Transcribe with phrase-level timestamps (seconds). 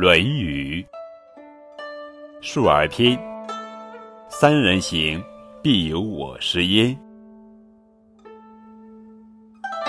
[0.00, 0.82] 论语·
[2.40, 3.20] 述而篇：
[4.30, 5.22] 三人行，
[5.62, 6.98] 必有我师焉。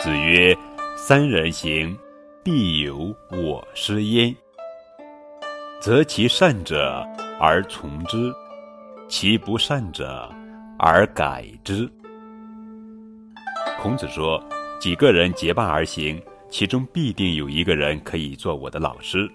[0.04, 0.54] 子曰
[1.00, 1.98] ：“三人行，
[2.44, 4.36] 必有我师焉。
[5.80, 7.08] 择其善者
[7.40, 8.34] 而从之，
[9.08, 10.30] 其不善者
[10.78, 11.90] 而改之。”
[13.80, 14.44] 孔子说
[14.78, 19.26] ：“几个人结伴而行，其中必定有一个人可以做我的老师。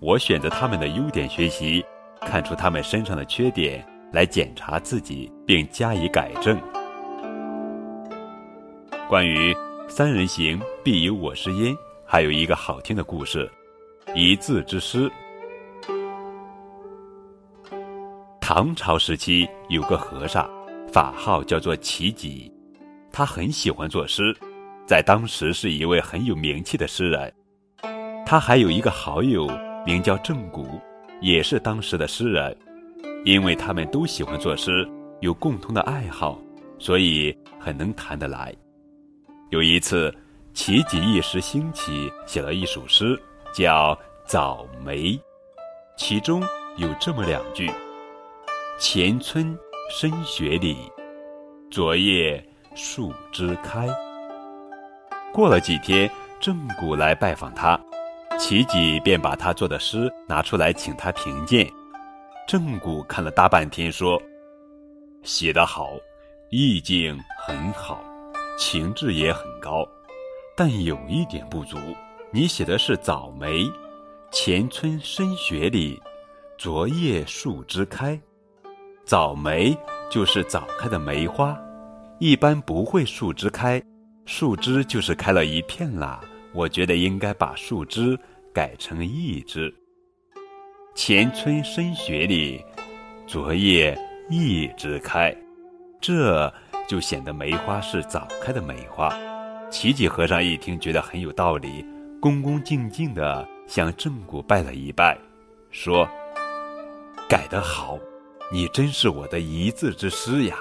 [0.00, 1.84] 我选择他们的优点学习，
[2.20, 6.58] 看出他们身上的缺点来检查自己，并加以改正。”
[9.08, 9.54] 关于。
[9.90, 11.74] 三人行，必有我师焉。
[12.04, 13.50] 还有一个好听的故事，
[14.14, 15.10] 一字之诗。
[18.38, 20.46] 唐朝时期有个和尚，
[20.92, 22.52] 法号叫做齐己，
[23.10, 24.36] 他很喜欢作诗，
[24.86, 27.32] 在当时是一位很有名气的诗人。
[28.26, 29.48] 他还有一个好友，
[29.88, 30.78] 名叫郑谷，
[31.18, 32.54] 也是当时的诗人。
[33.24, 34.86] 因为他们都喜欢作诗，
[35.20, 36.38] 有共同的爱好，
[36.78, 38.54] 所以很能谈得来。
[39.48, 40.14] 有一次，
[40.52, 43.18] 齐己一时兴起，写了一首诗，
[43.50, 43.94] 叫
[44.26, 45.12] 《早梅》，
[45.96, 46.42] 其中
[46.76, 47.70] 有这么两句
[48.78, 49.58] ：“前村
[49.90, 50.76] 深雪里，
[51.70, 53.88] 昨夜树枝开。”
[55.32, 57.80] 过了几天，郑谷来拜访他，
[58.38, 61.68] 齐己便把他做的诗拿出来请他评鉴。
[62.46, 64.20] 郑谷看了大半天，说
[65.22, 65.90] ：“写得好，
[66.50, 68.02] 意境很好。”
[68.56, 69.86] 情致也很高，
[70.56, 71.76] 但有一点不足。
[72.32, 73.64] 你写的是早梅，
[74.32, 76.00] 前村深雪里，
[76.56, 78.18] 昨夜树枝开。
[79.04, 79.76] 早梅
[80.10, 81.56] 就是早开的梅花，
[82.18, 83.80] 一般不会树枝开，
[84.26, 86.20] 树枝就是开了一片啦。
[86.58, 88.18] 我觉得应该把树枝
[88.52, 89.72] 改成一枝。
[90.92, 92.60] 前村深雪里，
[93.28, 93.96] 昨夜
[94.28, 95.32] 一枝开，
[96.00, 96.52] 这。
[96.88, 99.14] 就显得梅花是早开的梅花。
[99.70, 101.84] 齐己和尚一听，觉得很有道理，
[102.18, 105.16] 恭恭敬敬地向正骨拜了一拜，
[105.70, 106.08] 说
[107.28, 107.98] ：“改得好，
[108.50, 110.56] 你真是我的一字之师呀。”